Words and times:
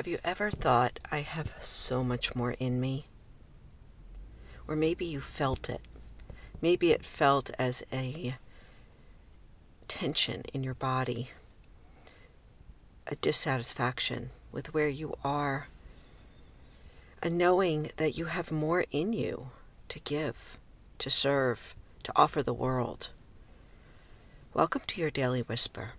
Have 0.00 0.08
you 0.08 0.18
ever 0.24 0.50
thought, 0.50 0.98
I 1.12 1.18
have 1.18 1.52
so 1.60 2.02
much 2.02 2.34
more 2.34 2.52
in 2.52 2.80
me? 2.80 3.04
Or 4.66 4.74
maybe 4.74 5.04
you 5.04 5.20
felt 5.20 5.68
it. 5.68 5.82
Maybe 6.62 6.90
it 6.90 7.04
felt 7.04 7.50
as 7.58 7.84
a 7.92 8.36
tension 9.88 10.44
in 10.54 10.64
your 10.64 10.72
body, 10.72 11.32
a 13.08 13.14
dissatisfaction 13.16 14.30
with 14.50 14.72
where 14.72 14.88
you 14.88 15.16
are, 15.22 15.68
a 17.22 17.28
knowing 17.28 17.90
that 17.98 18.16
you 18.16 18.24
have 18.24 18.50
more 18.50 18.86
in 18.90 19.12
you 19.12 19.50
to 19.88 20.00
give, 20.00 20.58
to 20.98 21.10
serve, 21.10 21.74
to 22.04 22.12
offer 22.16 22.42
the 22.42 22.54
world. 22.54 23.10
Welcome 24.54 24.80
to 24.86 24.98
your 25.02 25.10
Daily 25.10 25.42
Whisper. 25.42 25.92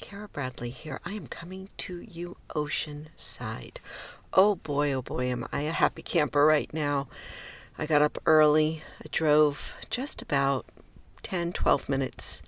Kara 0.00 0.28
Bradley 0.28 0.70
here. 0.70 1.00
I 1.04 1.12
am 1.12 1.26
coming 1.26 1.70
to 1.78 2.00
you 2.00 2.36
oceanside. 2.54 3.78
Oh 4.32 4.54
boy, 4.54 4.92
oh 4.92 5.02
boy, 5.02 5.26
am 5.26 5.46
I 5.52 5.62
a 5.62 5.72
happy 5.72 6.02
camper 6.02 6.46
right 6.46 6.72
now. 6.72 7.08
I 7.76 7.86
got 7.86 8.02
up 8.02 8.18
early. 8.24 8.82
I 9.02 9.08
drove 9.10 9.76
just 9.90 10.22
about 10.22 10.66
10, 11.24 11.52
12 11.52 11.88
minutes 11.88 12.42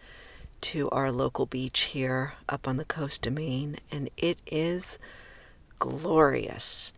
to 0.63 0.89
our 0.91 1.11
local 1.11 1.47
beach 1.47 1.81
here 1.81 2.35
up 2.49 2.69
on 2.69 2.77
the 2.77 2.85
coast 2.85 3.27
of 3.27 3.33
Maine, 3.33 3.77
and 3.91 4.11
it 4.17 4.41
is 4.47 4.99
glorious. 5.79 6.93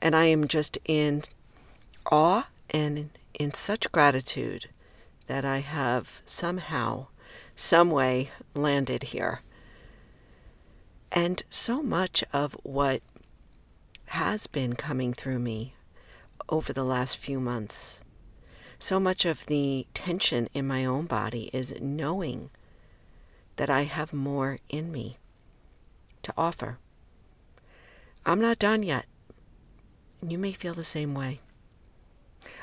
And 0.00 0.14
I 0.14 0.26
am 0.26 0.46
just 0.46 0.78
in 0.84 1.22
awe 2.10 2.46
and 2.70 3.10
in 3.34 3.52
such 3.54 3.90
gratitude 3.90 4.68
that 5.26 5.44
I 5.44 5.58
have 5.58 6.22
somehow, 6.24 7.06
some 7.56 7.90
way 7.90 8.30
landed 8.54 9.04
here. 9.04 9.40
And 11.10 11.42
so 11.48 11.82
much 11.82 12.22
of 12.32 12.54
what 12.62 13.02
has 14.06 14.46
been 14.46 14.74
coming 14.74 15.12
through 15.12 15.38
me 15.38 15.74
over 16.48 16.72
the 16.72 16.84
last 16.84 17.18
few 17.18 17.40
months, 17.40 18.00
so 18.78 19.00
much 19.00 19.24
of 19.24 19.46
the 19.46 19.86
tension 19.94 20.48
in 20.54 20.66
my 20.66 20.84
own 20.84 21.06
body 21.06 21.50
is 21.52 21.80
knowing 21.80 22.50
that 23.56 23.68
I 23.68 23.82
have 23.84 24.12
more 24.12 24.58
in 24.68 24.92
me 24.92 25.18
to 26.22 26.32
offer. 26.36 26.78
I'm 28.24 28.40
not 28.40 28.58
done 28.58 28.82
yet. 28.82 29.06
You 30.22 30.38
may 30.38 30.52
feel 30.52 30.74
the 30.74 30.84
same 30.84 31.14
way. 31.14 31.40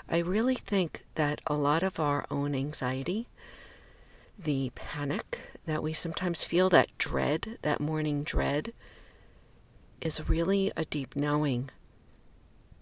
I 0.07 0.19
really 0.19 0.55
think 0.55 1.05
that 1.15 1.41
a 1.47 1.55
lot 1.55 1.83
of 1.83 1.99
our 1.99 2.25
own 2.29 2.53
anxiety, 2.53 3.27
the 4.37 4.71
panic 4.75 5.39
that 5.65 5.83
we 5.83 5.93
sometimes 5.93 6.45
feel, 6.45 6.69
that 6.69 6.95
dread, 6.97 7.57
that 7.61 7.79
morning 7.79 8.23
dread, 8.23 8.73
is 10.01 10.29
really 10.29 10.71
a 10.77 10.85
deep 10.85 11.15
knowing 11.15 11.69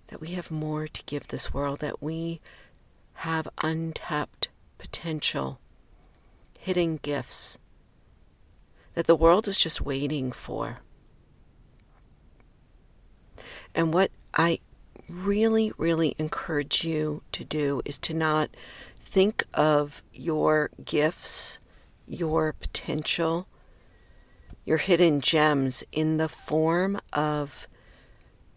that 0.08 0.20
we 0.20 0.30
have 0.30 0.52
more 0.52 0.88
to 0.88 1.04
give 1.06 1.28
this 1.28 1.54
world, 1.54 1.80
that 1.80 2.02
we 2.02 2.42
have 3.14 3.48
untapped 3.64 4.50
potential, 4.78 5.60
hidden 6.60 6.98
gifts 6.98 7.58
that 8.94 9.08
the 9.08 9.16
world 9.16 9.48
is 9.48 9.58
just 9.58 9.82
waiting 9.82 10.32
for. 10.32 10.80
And 13.74 13.94
what 13.94 14.12
I 14.34 14.60
really, 15.10 15.72
really 15.78 16.16
encourage 16.18 16.84
you 16.84 17.24
to 17.32 17.44
do 17.44 17.82
is 17.86 17.98
to 18.00 18.14
not 18.14 18.50
think 19.00 19.44
of 19.54 20.04
your 20.14 20.70
gifts 20.84 21.60
your 22.08 22.54
potential, 22.54 23.48
your 24.66 24.78
hidden 24.78 25.22
gems 25.22 25.84
in 25.92 26.18
the 26.18 26.30
form 26.30 27.00
of 27.12 27.68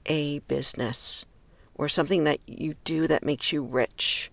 a 0.06 0.38
business 0.40 1.24
or 1.74 1.88
something 1.88 2.24
that 2.24 2.40
you 2.46 2.74
do 2.84 3.06
that 3.06 3.24
makes 3.24 3.52
you 3.52 3.62
rich 3.62 4.30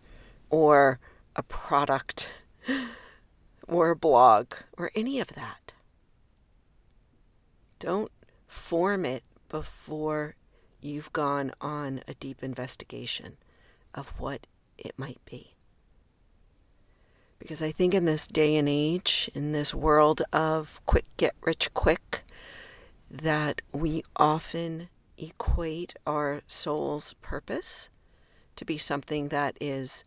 or 0.49 0.99
a 1.35 1.43
product 1.43 2.29
or 3.67 3.91
a 3.91 3.95
blog 3.95 4.53
or 4.77 4.91
any 4.95 5.19
of 5.19 5.29
that. 5.29 5.73
Don't 7.79 8.11
form 8.47 9.05
it 9.05 9.23
before 9.49 10.35
you've 10.79 11.11
gone 11.11 11.51
on 11.59 12.01
a 12.07 12.13
deep 12.13 12.43
investigation 12.43 13.37
of 13.93 14.09
what 14.19 14.47
it 14.77 14.93
might 14.97 15.19
be. 15.25 15.55
Because 17.43 17.61
I 17.61 17.73
think 17.73 17.93
in 17.93 18.05
this 18.05 18.25
day 18.25 18.55
and 18.55 18.69
age, 18.69 19.29
in 19.35 19.51
this 19.51 19.73
world 19.73 20.21
of 20.31 20.79
quick 20.85 21.03
get 21.17 21.35
rich 21.41 21.73
quick, 21.73 22.23
that 23.11 23.61
we 23.73 24.01
often 24.15 24.87
equate 25.17 25.93
our 26.07 26.41
soul's 26.47 27.15
purpose 27.21 27.89
to 28.55 28.63
be 28.63 28.77
something 28.77 29.27
that 29.27 29.57
is 29.59 30.05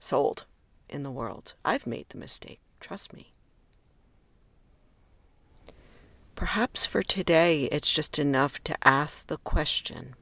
sold 0.00 0.44
in 0.88 1.04
the 1.04 1.10
world. 1.12 1.54
I've 1.64 1.86
made 1.86 2.08
the 2.08 2.18
mistake, 2.18 2.58
trust 2.80 3.12
me. 3.12 3.30
Perhaps 6.34 6.84
for 6.84 7.04
today, 7.04 7.66
it's 7.66 7.92
just 7.92 8.18
enough 8.18 8.58
to 8.64 8.76
ask 8.82 9.28
the 9.28 9.36
question 9.36 10.16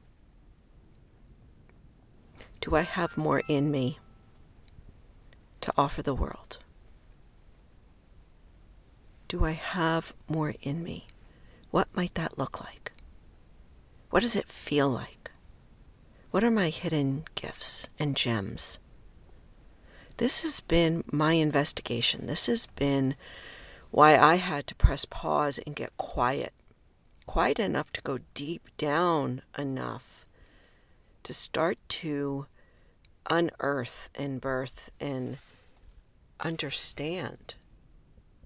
Do 2.59 2.75
I 2.75 2.81
have 2.81 3.17
more 3.17 3.41
in 3.47 3.71
me? 3.71 3.97
To 5.61 5.73
offer 5.77 6.01
the 6.01 6.15
world? 6.15 6.59
Do 9.27 9.45
I 9.45 9.51
have 9.51 10.13
more 10.27 10.55
in 10.61 10.83
me? 10.83 11.07
What 11.69 11.95
might 11.95 12.15
that 12.15 12.37
look 12.37 12.59
like? 12.59 12.91
What 14.09 14.19
does 14.19 14.35
it 14.35 14.49
feel 14.49 14.89
like? 14.89 15.31
What 16.31 16.43
are 16.43 16.51
my 16.51 16.69
hidden 16.69 17.25
gifts 17.35 17.87
and 17.97 18.15
gems? 18.15 18.79
This 20.17 20.41
has 20.41 20.59
been 20.59 21.03
my 21.11 21.33
investigation. 21.33 22.27
This 22.27 22.45
has 22.47 22.67
been 22.67 23.15
why 23.89 24.17
I 24.17 24.35
had 24.35 24.67
to 24.67 24.75
press 24.75 25.05
pause 25.05 25.59
and 25.59 25.75
get 25.75 25.95
quiet. 25.97 26.53
Quiet 27.25 27.59
enough 27.59 27.93
to 27.93 28.01
go 28.01 28.19
deep 28.33 28.69
down 28.77 29.41
enough 29.57 30.25
to 31.23 31.33
start 31.33 31.77
to 31.87 32.47
unearth 33.29 34.09
and 34.15 34.41
birth 34.41 34.91
and 34.99 35.37
understand 36.41 37.55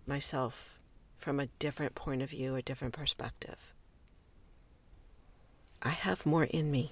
myself 0.05 0.79
from 1.17 1.39
a 1.39 1.47
different 1.59 1.95
point 1.95 2.21
of 2.21 2.29
view, 2.29 2.55
a 2.55 2.61
different 2.61 2.93
perspective. 2.93 3.73
I 5.81 5.89
have 5.89 6.25
more 6.25 6.45
in 6.45 6.71
me. 6.71 6.91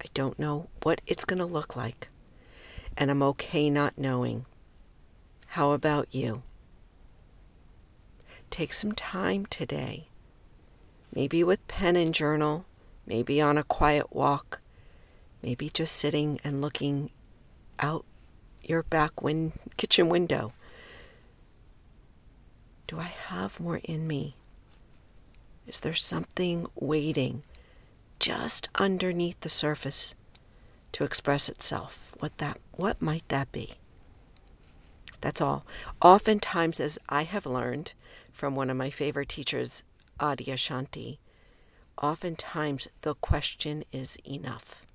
I 0.00 0.06
don't 0.14 0.38
know 0.38 0.68
what 0.82 1.00
it's 1.06 1.24
going 1.24 1.38
to 1.38 1.44
look 1.44 1.76
like, 1.76 2.08
and 2.96 3.10
I'm 3.10 3.22
okay 3.22 3.70
not 3.70 3.98
knowing. 3.98 4.46
How 5.48 5.72
about 5.72 6.14
you? 6.14 6.42
Take 8.50 8.72
some 8.72 8.92
time 8.92 9.46
today, 9.46 10.08
maybe 11.14 11.42
with 11.42 11.66
pen 11.68 11.96
and 11.96 12.14
journal, 12.14 12.66
maybe 13.06 13.40
on 13.40 13.58
a 13.58 13.64
quiet 13.64 14.14
walk, 14.14 14.60
maybe 15.42 15.68
just 15.68 15.96
sitting 15.96 16.38
and 16.44 16.60
looking 16.60 17.10
out 17.78 18.04
your 18.68 18.82
back 18.82 19.22
win- 19.22 19.52
kitchen 19.76 20.08
window. 20.08 20.52
Do 22.86 22.98
I 23.00 23.12
have 23.28 23.58
more 23.58 23.80
in 23.82 24.06
me? 24.06 24.36
Is 25.66 25.80
there 25.80 25.94
something 25.94 26.66
waiting 26.76 27.42
just 28.20 28.68
underneath 28.76 29.40
the 29.40 29.48
surface 29.48 30.14
to 30.92 31.04
express 31.04 31.48
itself? 31.48 32.12
What 32.20 32.38
that 32.38 32.60
what 32.72 33.02
might 33.02 33.28
that 33.28 33.50
be? 33.50 33.74
That's 35.20 35.40
all. 35.40 35.66
Oftentimes 36.00 36.78
as 36.78 36.98
I 37.08 37.24
have 37.24 37.46
learned 37.46 37.92
from 38.32 38.54
one 38.54 38.70
of 38.70 38.76
my 38.76 38.90
favorite 38.90 39.30
teachers, 39.30 39.82
Adyashanti, 40.20 41.18
oftentimes 42.00 42.86
the 43.00 43.14
question 43.14 43.84
is 43.90 44.16
enough. 44.24 44.85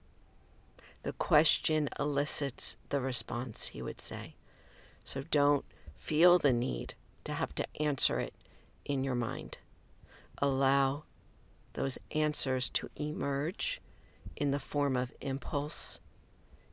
The 1.03 1.13
question 1.13 1.89
elicits 2.00 2.77
the 2.89 3.01
response, 3.01 3.68
he 3.68 3.81
would 3.81 4.00
say. 4.00 4.36
So 5.03 5.24
don't 5.31 5.65
feel 5.98 6.38
the 6.38 6.53
need 6.53 6.94
to 7.24 7.33
have 7.33 7.56
to 7.56 7.81
answer 7.81 8.19
it 8.19 8.33
in 8.86 9.03
your 9.03 9.15
mind. 9.15 9.57
Allow 10.38 11.03
those 11.74 11.98
answers 12.12 12.69
to 12.69 12.89
emerge 12.95 13.81
in 14.36 14.51
the 14.51 14.59
form 14.59 14.95
of 14.95 15.13
impulse, 15.21 16.00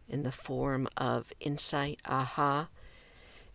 in 0.09 0.25
the 0.25 0.33
form 0.33 0.89
of 0.97 1.33
insight, 1.41 2.01
aha, 2.05 2.69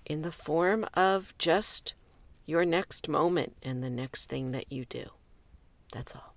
in 0.05 0.21
the 0.23 0.31
form 0.31 0.85
of 0.93 1.37
just 1.37 1.93
your 2.45 2.65
next 2.65 3.07
moment 3.07 3.55
and 3.61 3.83
the 3.83 3.89
next 3.89 4.25
thing 4.25 4.51
that 4.51 4.71
you 4.71 4.85
do. 4.85 5.05
That's 5.91 6.15
all. 6.15 6.33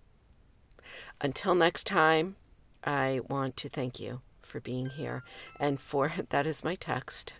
Until 1.20 1.54
next 1.54 1.86
time, 1.86 2.36
I 2.84 3.20
want 3.28 3.56
to 3.58 3.68
thank 3.68 3.98
you 3.98 4.20
for 4.46 4.60
being 4.60 4.86
here 4.86 5.22
and 5.60 5.80
for 5.80 6.12
that 6.30 6.46
is 6.46 6.64
my 6.64 6.74
text. 6.74 7.34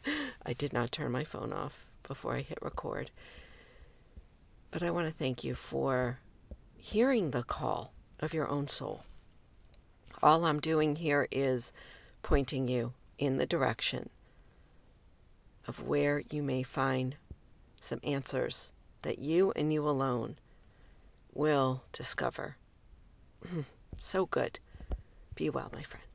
I 0.44 0.53
did 0.53 0.73
not 0.73 0.93
turn 0.93 1.12
my 1.12 1.25
phone 1.25 1.53
off 1.53 1.91
before 2.03 2.35
I 2.37 2.41
hit 2.41 2.58
record. 2.62 3.11
But 4.70 4.82
I 4.82 4.91
want 4.91 5.06
to 5.06 5.14
thank 5.14 5.43
you 5.44 5.55
for 5.55 6.19
hearing 6.76 7.31
the 7.31 7.43
call 7.43 7.93
of 8.20 8.35
your 8.35 8.49
own 8.49 8.69
soul. 8.69 9.05
All 10.23 10.44
I'm 10.44 10.61
doing 10.61 10.97
here 10.97 11.29
is 11.31 11.73
pointing 12.23 12.69
you 12.69 12.94
in 13.19 13.38
the 13.38 13.47
direction 13.47 14.11
of 15.67 15.82
where 15.82 16.23
you 16.31 16.43
may 16.43 16.62
find 16.62 17.17
some 17.81 18.00
answers 18.02 18.73
that 19.02 19.19
you 19.19 19.52
and 19.55 19.73
you 19.73 19.88
alone 19.88 20.37
will 21.32 21.85
discover. 21.93 22.56
so 23.99 24.26
good. 24.26 24.59
Be 25.35 25.50
well, 25.50 25.70
my 25.73 25.82
friend. 25.82 26.06